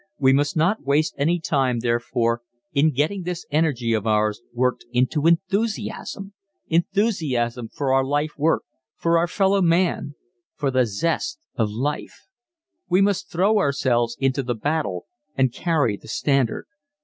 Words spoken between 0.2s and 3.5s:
must not waste any time, therefore, in getting this